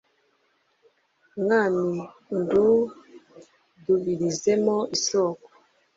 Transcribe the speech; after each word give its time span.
mwami 1.41 1.85
undudubirizemo 2.33 4.75
isoko 4.95 5.47